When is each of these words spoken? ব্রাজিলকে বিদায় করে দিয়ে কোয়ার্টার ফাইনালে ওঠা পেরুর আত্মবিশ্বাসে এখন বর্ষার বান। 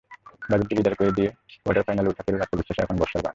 ব্রাজিলকে 0.41 0.77
বিদায় 0.79 0.97
করে 0.99 1.11
দিয়ে 1.17 1.29
কোয়ার্টার 1.55 1.85
ফাইনালে 1.87 2.09
ওঠা 2.09 2.23
পেরুর 2.25 2.43
আত্মবিশ্বাসে 2.45 2.83
এখন 2.83 2.95
বর্ষার 3.01 3.21
বান। 3.21 3.29